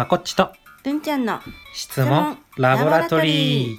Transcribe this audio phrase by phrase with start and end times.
[0.00, 0.50] まこっちと
[0.82, 1.40] るんちゃんの
[1.74, 3.78] 質問ラボラトリー。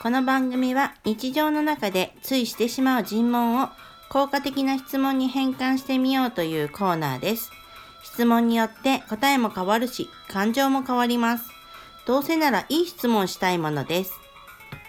[0.00, 3.70] この番組は日常の中でついしてしまう尋問を
[4.08, 7.50] 効果的な質問に変換してみようというコーナーです。
[8.04, 11.50] 質問によって答えも変わるし、感情も変わります。
[12.06, 14.12] どうせならいい質問したいものです。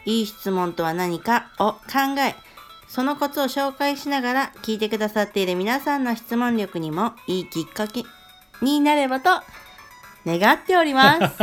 [0.05, 1.79] いい質問とは何かを考
[2.19, 2.35] え、
[2.87, 8.03] そのコツを紹介しながら聞いてくださっている皆さんの質問力にもいいきっかけ
[8.61, 9.41] になればと
[10.27, 11.37] 願っております。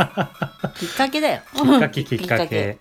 [0.86, 1.40] きっかけだよ。
[1.54, 2.76] きっかけ きっかけ。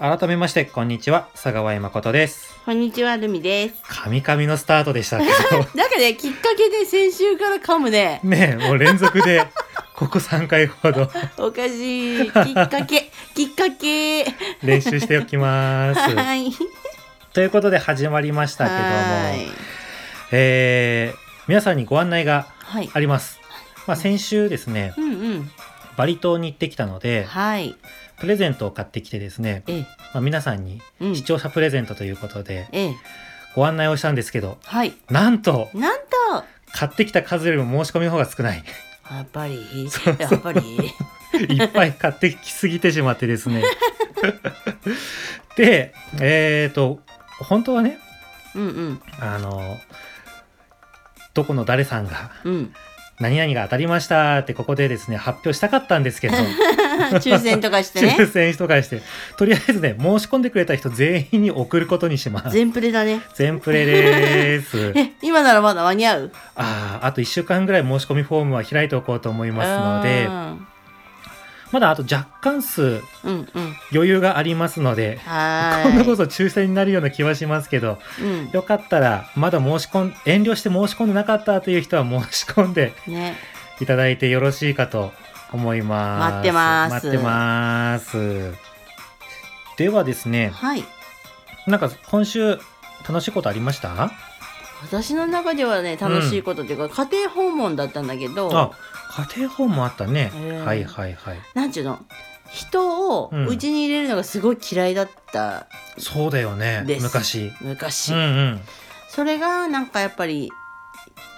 [0.00, 2.52] 改めましてこんにちは佐川誠です。
[2.64, 3.74] こんにちは、ルミです。
[3.88, 5.30] カミカミのスタートでしたけど
[5.78, 8.18] なんかね、きっかけで先週から噛むね。
[8.24, 9.46] ねえもう連続で
[9.94, 12.24] ここ3回ほどおかしい。
[12.24, 14.24] きっかけ、きっかけ。
[14.64, 16.00] 練習しておきます。
[16.16, 16.50] はい。
[17.32, 19.71] ということで始まりましたけどもはい。
[20.32, 22.90] えー皆さんにご案内がはい。
[22.92, 23.40] あります。
[23.86, 25.50] まあ、先週ですねうんうん。
[25.96, 27.74] バリ島に行ってきたのではい。
[28.20, 29.80] プレゼントを買ってきてですね、ええ、
[30.14, 31.16] まあ、皆さんにうん。
[31.16, 32.94] 視聴者プレゼントということでええ、
[33.56, 34.94] ご案内をしたんですけどはい。
[35.10, 36.06] なんとなんと、
[36.72, 38.62] 買ってきた数よりも申し込みの方が少ない
[39.10, 40.60] やっぱりやっぱり。
[41.48, 43.62] いっぱい買ってきすぎてしまってですね
[45.56, 47.00] でえっ、と
[47.40, 47.98] 本当はね
[48.54, 49.02] うんうん。
[49.18, 49.78] あの
[51.34, 52.72] どこの誰さんがうん。
[53.20, 56.34] 何々が当たりましたってここでですね発表したかったんですけど
[57.18, 58.26] 抽選とかして抽ね。
[58.26, 59.00] 選とかして
[59.36, 63.20] とりあえずね申し込んでくれた人全員に送ることにします全プレだね。
[63.34, 66.32] 全プレです え、今ならまだ間に合う？
[66.56, 70.66] あああと1週間ぐらい申し込みフォームは開いておこうと思いますのでうん
[71.72, 72.82] まだあと若干数
[73.24, 73.76] うんうん。
[73.92, 75.92] 余裕がありますのではーい。
[75.94, 78.50] 今度こそ抽選になるような気はしますけどうん。
[78.52, 83.36] よかったらまだ申し込ん遠慮して申し込んでなかったという人は申し込んでね。
[83.80, 85.12] いただいてよろしいかと
[85.50, 88.52] 思います待ってます待ってます
[89.76, 90.84] ではですねはい。
[91.66, 92.58] なんか今週
[93.08, 94.10] 楽しいことありました？
[94.82, 98.70] 私の中ではね楽しいことっていうか、家庭訪問だったんだけどあ
[99.34, 100.64] 家庭訪問あったね、えー。
[100.64, 101.38] はいはいはい。
[101.54, 101.98] なんちゅうの？
[102.50, 103.48] 人をうん。
[103.48, 105.66] 家に入れるのがすごい嫌いだった
[105.98, 106.84] そうだよね。
[107.00, 107.52] 昔。
[107.62, 108.60] 昔、うんうん。
[109.08, 110.50] それがなんかやっぱり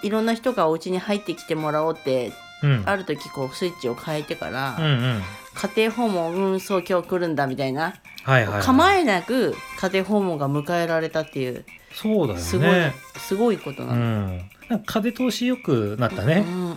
[0.02, 2.82] いろんな人がお家に入ってきてもらおうってうん。
[2.86, 5.22] ある時こうスイッチを変えてから、うんうん。
[5.54, 7.94] 家庭訪問うんそう今日来るんだみたいな、
[8.24, 12.40] はいはい、はい、構えなく家庭訪問が迎えられたっていうそうだよね。
[12.40, 12.70] すごい、
[13.18, 14.00] すごいことうなの。
[14.28, 14.50] ん。
[14.68, 16.44] なんか風通しよくなったね。
[16.46, 16.74] うんうんうん。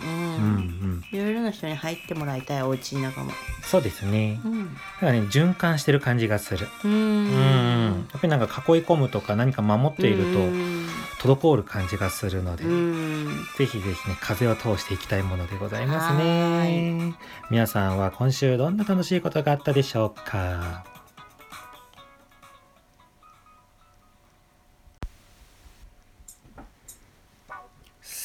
[0.84, 3.32] んいろいろな人に入ってもらいたいお家の中も。
[3.62, 4.38] そうですね。
[4.44, 4.74] うん。
[4.74, 6.68] だからね循環してる感じがする。
[6.84, 7.94] ううんん。
[8.12, 10.86] やっぱりなんか囲い込むとか何か守っているうん。
[11.20, 13.26] と滞る感じがするので、うん。
[13.56, 17.14] ぜひぜひね風を通していきたいものでございますはね
[17.50, 20.84] 皆さんは今週どんな楽しいことがあったでしょうか？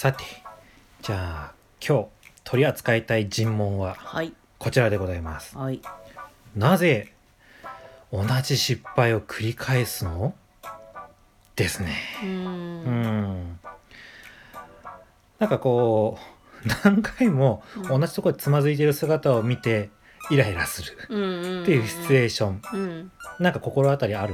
[0.03, 0.25] さて
[1.01, 2.07] じゃあ今日
[2.43, 4.33] 取り扱いたい尋問ははい。
[4.59, 5.57] こちらでございます。
[5.57, 5.79] はい。
[6.57, 7.13] なぜ
[8.11, 10.35] 同じ失敗を繰り返すの？
[11.55, 11.95] ですね。
[12.21, 12.83] ううん。
[12.83, 13.59] ん
[15.39, 16.19] なんかこ
[16.65, 19.89] う何回も同じところでつまずいてる姿を見て
[20.29, 20.97] イライラする。
[21.11, 21.61] うん。
[21.63, 22.61] っていうシチュエーション。
[22.73, 23.11] うん。
[23.39, 24.33] なんか心当たりある？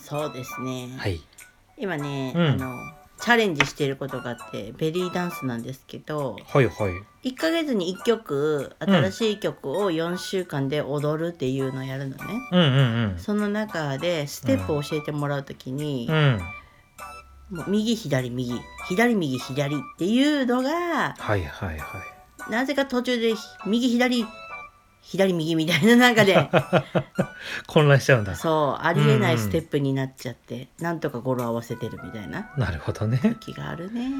[0.00, 0.94] そうですね。
[0.96, 1.20] はい。
[1.76, 2.46] 今ね、うん。
[2.46, 2.76] あの
[3.28, 7.28] チャレンジしていることがあってベリーダンスなんですけどはいはい。
[7.28, 12.64] 1ヶ月に1曲新しい曲を4週間で踊るっていうのをやるのね、うんう
[13.16, 16.16] んその中でステップを教えてもらうときにうん。
[16.16, 21.98] う、んもう右左右左右左っていうのがはいはいは
[22.48, 22.50] い。
[22.50, 23.34] なぜか途中で
[23.66, 24.24] 右左
[25.10, 26.50] 左右みたいな中で。
[27.66, 28.34] 混乱しちゃうんだ。
[28.34, 32.50] そうありえないステップになっちゃって、なんとか語呂合わせてるみたいな。
[32.58, 33.36] なるほどね。
[33.40, 34.10] 気があるね。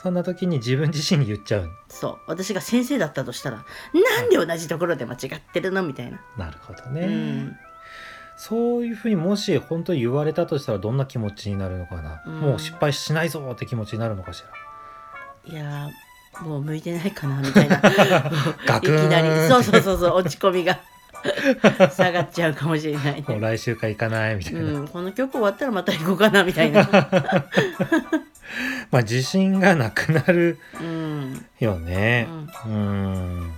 [0.00, 1.70] そんな時に自分自身に言っちゃう。
[1.88, 2.18] そう。
[2.28, 7.58] 私が先生だったとしたらなんで同じところで間違ってるのみたいな、なるほどうね、ん。
[8.36, 12.40] そういうふうにもし本当に言われたとしたらどんな気持ちになるのかな、うん。
[12.40, 14.44] もう失敗しないぞって気持ちになるのかし
[15.46, 17.76] いやーもう向いてないかなみたいな。
[17.78, 19.48] いきなり。
[19.48, 20.80] そうそうそうそう落ち込みが。
[21.94, 26.88] 下がっちゃうかもしれないらもうね、来週から行かないみたいな、うん、この曲終わったらまた行こうかなみたいな、
[28.90, 31.46] まあ自信がなくなるうん。
[31.60, 32.28] よね。
[32.66, 33.52] うん。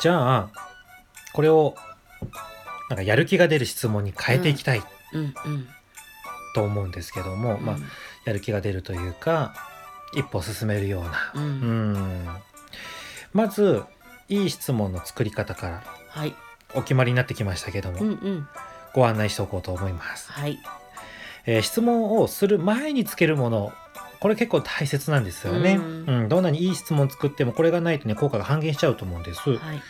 [0.00, 0.48] じゃあ
[1.32, 1.74] これを
[2.88, 4.82] なんかやる気が出る質問に変えていきたい
[5.12, 5.20] うん。
[5.20, 5.68] うん。
[6.54, 7.84] と思うんですけども、まあうん。
[8.24, 9.54] やる気が出るというか
[10.16, 11.10] 一歩進めるような。
[11.34, 11.92] ううん。
[11.92, 12.28] ん
[13.32, 13.82] まず
[14.28, 16.34] いい質問の作り方からはい。
[16.74, 18.48] お決まりになってきましたけども、うんうん。
[18.94, 20.58] ご案内しておこうと思います、はい。
[21.46, 23.72] えー質問をする前につけるもの
[24.20, 26.22] これ結構大切なんですよね、ううん。
[26.24, 29.82] んどんなにいい質問作ってもこれがないとね効果が半減しちゃうと思うんです、はい。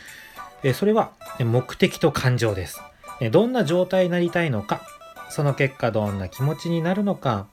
[0.63, 2.81] えーそれはえー目的と感情です。
[3.21, 4.81] えーどんな状態になりたいのか
[5.29, 7.47] その結果どんな気持ちになるのか、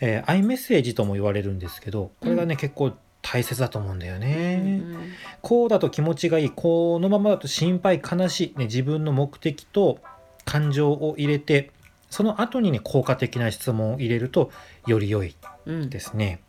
[0.00, 2.92] えー、アイメッセージとも言われるんですけどこれがね、結構
[3.22, 9.98] 大切だと思うんだよね、うんこうだと気持ちがいいこのままだと心配悲しい、ね、自分の目的と
[10.44, 11.70] 感情を入れて
[12.10, 14.50] その後にね効果的な質問を入れると
[14.86, 15.36] より良い
[15.66, 15.90] うん。
[15.90, 16.40] ですね。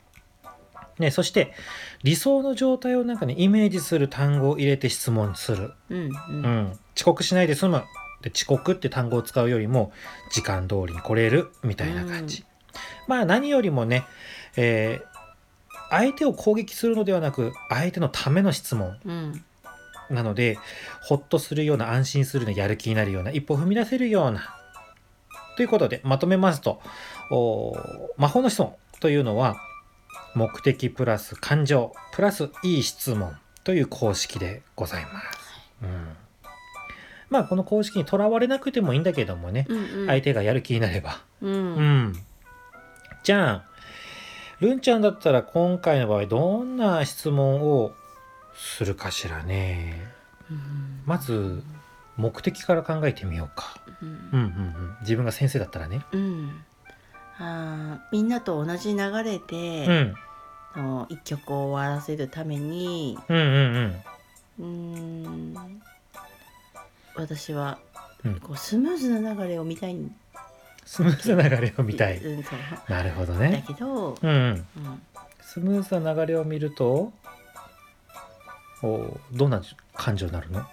[0.98, 1.54] ねそして
[2.04, 6.42] 理想の状態をなんかねイメージする単語を入れて質問する、うんううん。
[6.42, 7.84] ん、遅刻しないで済む。
[8.22, 9.94] で遅刻って単語を使うよりも
[10.31, 12.44] 時間通りに来れるみたいな感じ、
[13.08, 14.06] まあ何よりもね、
[14.56, 15.20] えー
[15.92, 19.44] 相手を攻撃するのではなく相手のための質問うん
[20.10, 20.58] なので
[21.04, 24.56] ほっとするような安心するようなやる気になるような一歩踏み出せるような
[25.56, 26.81] ということでまとめますと
[27.31, 27.76] お
[28.18, 29.56] 魔法の質問というのは
[30.36, 35.40] 目的プラス感情プラスいい質問という公式でございます。
[35.84, 36.08] うん、
[37.30, 41.22] まあこの公式にとらわれなくてもいいんだけどもね、うんうん相手がやる気になれば。
[41.42, 42.20] うんうん。
[43.24, 43.63] じゃあ
[44.60, 47.94] るんちゃんだったら今回の場合どんな質問を
[48.56, 50.01] するかしらね。
[50.50, 51.63] うんまず
[52.18, 53.80] 目的から考えてみようか。
[54.01, 54.98] うんうんうんうん。
[55.01, 56.01] 自分が先生だったらね。
[56.12, 56.63] うん
[57.38, 60.15] あーみんなと同じ流れうで、ん。
[60.74, 64.04] あの一曲を終わらせるためにうんうんうん。
[64.60, 64.65] うー
[65.30, 65.81] ん
[67.15, 67.80] 私は
[68.25, 70.13] うんこうスムーズな流れを見たいん
[70.91, 72.18] スムーズな流れを見たい。
[72.18, 73.63] うんそうなるほどだね。
[73.68, 74.33] けど、うんうん。
[74.77, 75.01] うん、
[75.39, 77.13] スムーズな流れを見ると、
[78.81, 79.62] おどんな
[79.94, 80.65] 感情になるの？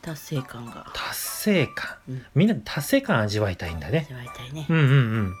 [0.00, 1.96] 達成感が達成感。
[2.08, 4.06] うんみんなで達成感味わいたいんだね。
[4.08, 5.34] 味わいたいねうんうんうん。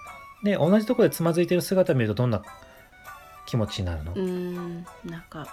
[0.44, 2.42] で、同じところでつまずいてる姿見るとどんな
[3.46, 5.46] 気持ちになるの、うーんなんか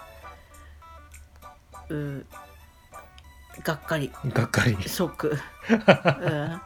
[1.90, 2.26] う
[3.64, 4.76] がっかりがっかり。
[4.84, 5.40] ショック、
[6.22, 6.62] うん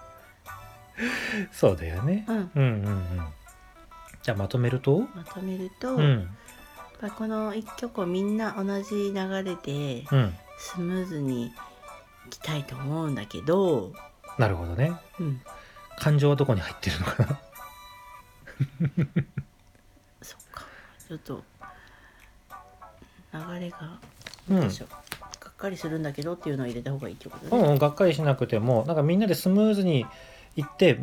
[1.51, 2.25] そうだよね。
[2.27, 3.27] うん、うんうんうん。
[4.21, 4.99] じゃあまとめると？
[5.15, 6.29] まとめると、うん。
[7.17, 10.35] この一曲をみんな同じ流れでうん。
[10.61, 11.51] スムーズにい
[12.29, 13.91] きたいと思うんだけど、
[14.37, 14.93] なるほどね。
[15.19, 15.41] うん、
[15.97, 17.39] 感情はどこに入ってるのかな？
[20.21, 20.65] そっか
[21.07, 21.43] ちょっと
[23.33, 23.97] 流れが
[24.51, 24.93] うんどうしよう
[25.43, 27.63] がっかりするんだけどっていうのを入れた方がいいってことね。
[27.69, 30.05] うん、がっかりしなくてもなんかみんなでスムーズに
[30.55, 30.99] いって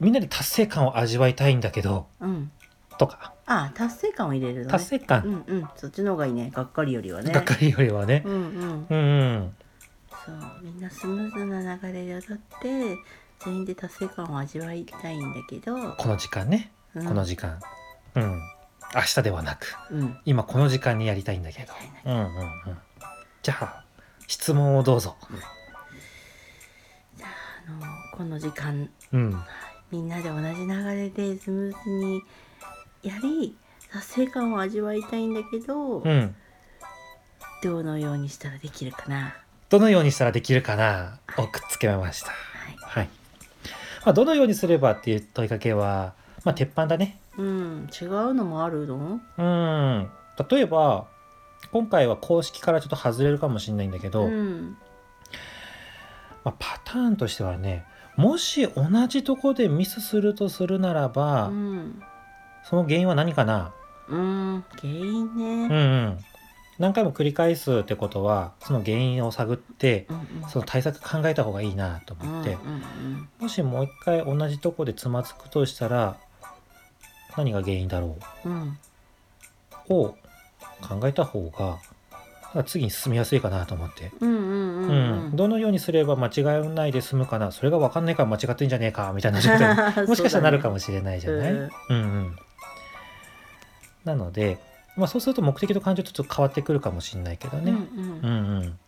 [0.00, 2.50] みんなで達成感を味わいたいんだけどうん、
[2.98, 3.32] とか。
[3.46, 4.70] あ達成感を入れるのね。
[4.70, 5.68] 達成感、うんうん。
[5.76, 6.50] そっちの方がいいね。
[6.54, 7.32] がっかりよりはね。
[7.32, 8.22] がっかりよりはね。
[8.24, 8.86] う、んうん。
[8.88, 9.04] うんう
[9.34, 9.56] ん。
[10.10, 10.36] そう。
[10.62, 12.96] みんなスムーズな流れで踊って
[13.44, 17.60] 全員で達成感を味わいたいんだけど、この時間ね、うん、この時間。
[18.14, 18.40] うん。
[18.94, 19.76] 明日ではなく。
[19.90, 20.18] うん。
[20.24, 21.72] 今この時間にやりたいんだけど。
[22.04, 22.32] うんうんうん。
[23.42, 23.84] じゃあ
[24.26, 25.16] 質問をどうぞ。
[27.64, 28.88] あのこの時間。
[29.12, 29.42] うん。
[29.90, 32.22] みんなで同じ流れでスムーズに
[33.02, 33.56] やり
[33.92, 36.34] 達成感を味わいたいんだけど、うん。
[37.62, 39.34] どのようにしたらできるかな。
[39.68, 41.18] どのようにしたらできるかな。
[41.38, 42.28] をくっつけました。
[42.28, 42.34] は
[42.70, 42.76] い。
[42.80, 43.08] はい、
[44.04, 46.14] まあ、どのようにすればっていう問いかけは
[46.44, 47.18] まあ鉄板だね。
[47.38, 49.20] うん、違うのもあるの？
[49.38, 50.10] うん。
[50.50, 51.06] 例えば
[51.70, 54.76] 今回は公式からちょっと外れるかもしれないんだけど、うん。
[56.44, 62.02] まあ、パターンとしてはねもし同じとこでミスするとするならば、うん
[62.64, 63.72] その原因は何かな？
[64.08, 64.64] うん。
[64.80, 65.74] 原因うんね。
[65.74, 66.18] うん。
[66.78, 70.48] 何回も繰り返すってことはその原因を探ってうんうん。
[70.48, 72.74] その対策考えた方がいいなと思って、うんう
[73.18, 76.16] んもしもう一回同じとこでつまずくとしたら
[77.36, 78.48] 何が原因だろう？
[78.48, 78.78] んうん。
[79.88, 80.16] うを
[80.80, 81.78] 考えた方が
[82.64, 84.92] 次に進みやすいかなと思って、うんうんうんう
[85.24, 85.32] うん。
[85.32, 87.52] んどのようにすれば間違いないで済むかな。
[87.52, 89.76] それが分かんないから間違ってんじゃねえかみたいな状態。
[90.04, 91.70] にもしかしたらなるかもしれないじゃない、うん。
[91.88, 92.36] うんうん。
[94.04, 94.58] なので、
[94.96, 98.78] まあ、そうすると目的と感情ちょっと変わってくるかもしれないけどね、うんうん、うんうん。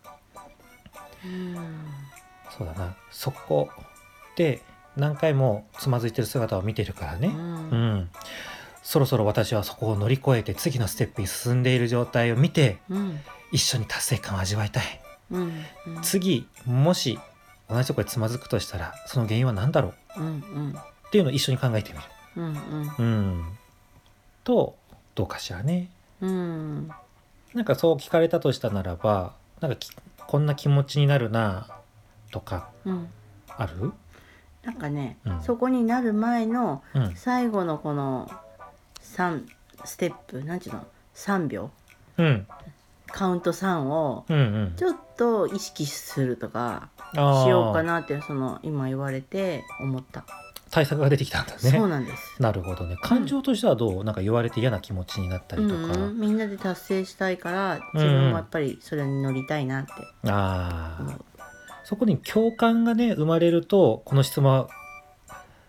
[2.57, 2.95] そうだな。
[3.11, 3.69] そこ
[4.35, 4.61] で
[4.95, 7.35] 何回もつまずいてる姿を見てるからね、うん。
[7.35, 8.09] うん、
[8.83, 13.19] そろそろ私はそこを乗り越えて次のステップに進んでいる状態を見てうん
[13.55, 14.83] 一緒に達成感を味わいたい。
[15.31, 15.41] うん
[15.87, 16.01] うん。
[16.01, 17.17] 次もし
[17.69, 20.19] 同じところでつまずくとしたらその原因は何だろう？
[20.19, 20.75] うんうん。
[20.75, 22.05] っていうのを一緒に考えてみる。
[22.35, 22.95] うんうん。
[22.97, 23.45] うん、
[24.43, 24.75] と
[25.15, 25.89] どうかしらね。
[26.21, 26.89] うん。
[27.53, 29.89] なんかそう聞かれたとしたならばなんかき
[30.27, 31.67] こんな気持ちになるな
[32.31, 33.07] とかうん。
[33.47, 33.93] ある？
[34.63, 35.41] なんかね、うん。
[35.41, 37.15] そこになる前のうん。
[37.15, 38.29] 最後のこの
[39.01, 39.45] 3
[39.85, 40.85] ステップなんていうの
[41.15, 41.71] ？3秒？
[42.17, 42.47] うん
[43.15, 44.73] カウント3をうんうん。
[44.75, 47.17] ちょっと意識するとかし
[47.47, 50.25] ようかなってその今言われて思った、
[50.69, 51.59] 対策が出てきたんだね。
[51.59, 52.97] そうなんです、なるほどね。
[53.01, 59.91] 感情としてはどうなんか言われて嫌な気持ちになったうりとか、んうん、みんなで達成したいから自分もやっぱりそれに乗りたいなって
[60.29, 61.21] ああ思う、
[61.85, 64.67] そこに共感がね生まれるとこの質問は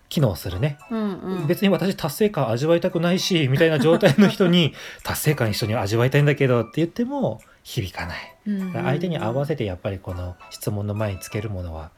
[0.08, 8.36] 機能するね、うんうん、別に私達成感味わいたくないし みたいな状態の人に 達成感一緒に味わいたいんだけどって言っても響かない。
[8.46, 8.72] うんうん。
[8.72, 11.90] 相手に合わせてやっぱりこの質問の前につけるものは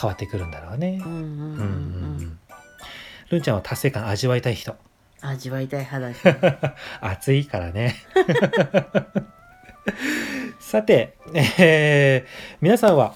[0.00, 1.00] 変わってくるんだろうね。
[1.04, 2.38] うんうん
[3.28, 4.76] るんちゃんは達成感味わいたい人。
[5.20, 6.76] 味わいたい派だし。
[7.00, 7.96] 暑いからね。
[10.60, 11.16] さて、
[11.58, 13.14] えー皆さんは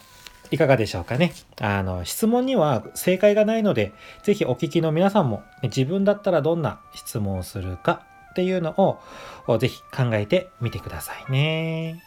[0.51, 1.33] いかがでしょうかね。
[1.61, 3.93] あの質問には正解がないので
[4.23, 9.01] ぜひお聞きの皆さんもね自分だったらどんな質問をするかっていうのを
[9.47, 12.03] おぜひ考えてみてくださいね。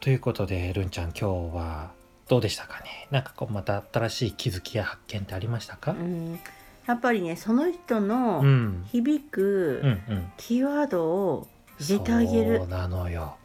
[0.00, 1.90] ということでるんちゃん今日は
[2.28, 3.08] どうでしたかね？
[3.10, 5.92] なんかこうまた新しい気づきや発見ってありましたか？
[5.92, 6.38] うん。
[6.86, 8.86] やっぱりねその人うのん。
[8.90, 9.98] 響く
[10.36, 11.46] キーワードを
[11.80, 12.58] 入れてあげる。
[12.58, 13.36] そう、なのよ。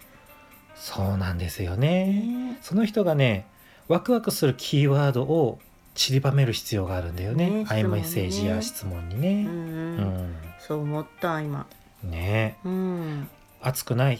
[0.75, 2.05] そうなんですよね。
[2.05, 2.57] ね。
[2.61, 3.45] その人がね
[3.87, 5.59] ワクワクするキーワードを
[5.95, 7.49] 散りばめる必要があるんだよね。
[7.49, 9.21] ねアイメッセージや質問にうん。
[9.21, 10.31] ねううん。
[10.31, 11.67] ん、そう思った今。
[12.03, 12.57] ね。
[12.65, 13.27] うん。
[13.61, 14.17] 熱くない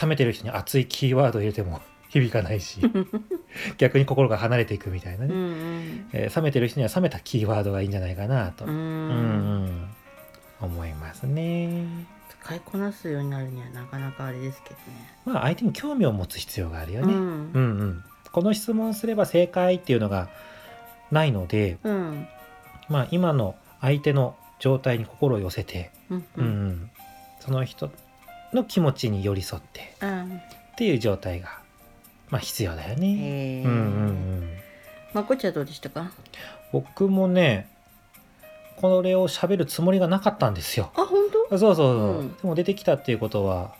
[0.00, 2.80] 冷めてる人に熱いキーワードを入れても 響かないし
[3.76, 6.08] 逆に心が離れていくみたいなうんうね、ん。
[6.12, 9.88] えー冷めてる人には冷めたキーワードがいいんじゃないかなと、ううんうんん。
[10.60, 12.06] 思いますね
[12.42, 14.82] 使いこなすようになるにはなかなかあれですけどね。
[15.24, 17.20] まあ相手に興味を持つ必要があるよね、うん。
[17.20, 20.28] うんうん、この質問すれば正解っていうのが
[21.10, 22.26] ないので、うん。
[22.88, 26.44] まあ、今の相手の状態に心を寄せて、うんうん。
[26.44, 26.90] うん
[27.40, 27.90] その人
[28.52, 30.36] の気持ちに寄り添ってうん。
[30.36, 31.60] っていう状態が、
[32.30, 33.62] まあ、必要だよね。
[33.64, 34.48] うんうんうん、
[35.12, 36.10] まこっちはどうでしたか？
[36.72, 37.68] 僕もね
[38.76, 40.90] これを喋るつもりがなかったんですよ。
[40.94, 41.08] あ
[41.50, 43.74] そうそうそう、うんでも出てきたっていうことは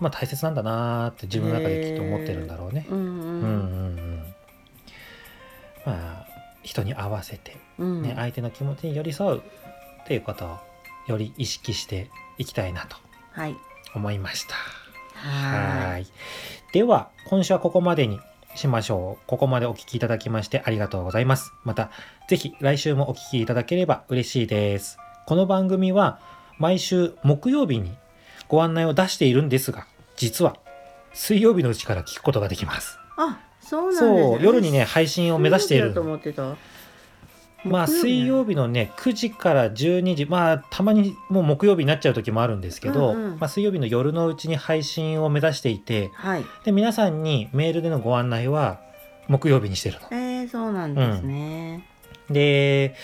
[0.00, 2.86] まあ大切なんだなーって自分の中できっと思ってるんだろうね。
[2.88, 3.36] うんうんうんう
[4.00, 4.34] ん
[5.84, 6.26] まあ
[6.62, 10.58] 人に合わせて、うんね相手の気持ちに寄り添うっていうことを
[11.06, 12.96] より意識していきたいなと
[13.32, 13.56] はい
[13.94, 14.54] 思いました。
[15.14, 16.06] はーいい
[16.72, 18.20] では今週はここまでに
[18.54, 19.24] しましょう。
[19.26, 21.52] ここまでお聞きいただきましてありがとうございます。
[21.64, 21.90] また
[22.28, 24.98] ぜひ来週もお聞きいただければ嬉しいです。
[25.28, 26.20] この番組は
[26.56, 27.92] 毎週木曜日に
[28.48, 30.56] ご案内を出しているんですが実は
[31.12, 32.98] 水曜日のうちから聞くことができます。
[33.18, 37.68] あそうなんですそう夜にね配信を目指している水曜日だと思ってた。
[37.68, 43.38] まあ水曜日のね9時から12時まあたまにもう木曜日になっちゃう時もあるんですけど、うんうん。
[43.38, 46.44] まあ、水曜日の夜のうちに配信を目指していてはい。
[46.64, 48.80] で皆さんにメールでのご案内は
[49.26, 50.08] 木曜日にしてるの。
[50.10, 51.86] えー、そうなんですね、
[52.30, 52.94] で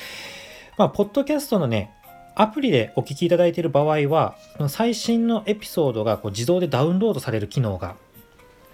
[0.79, 1.91] まあポッドキャストのね
[2.37, 4.37] アプリでお聞きいただいている場合は
[4.69, 7.97] 最新のエピソードがこう自動でダウンロードされる機能が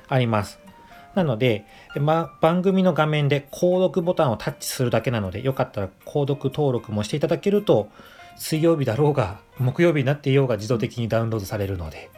[0.08, 0.58] あります。
[1.14, 1.66] なので、
[1.98, 7.88] ま、番組の画面で購読ボタンをタッチするだけなので、よかったら購読登録もしていただけると、
[8.36, 12.10] 水曜日だろうが、木曜日になっていようが自動的にダウンロードされるので、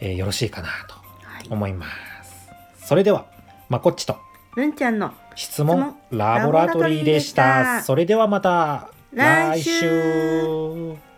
[0.00, 1.86] えーよろしいかなとはい思いま
[2.24, 2.86] す。
[2.86, 3.26] それでは、
[3.68, 4.16] まこっちと
[4.56, 7.82] るんちゃんの質問ラボラトリーでした。
[7.82, 11.09] それではまた来週。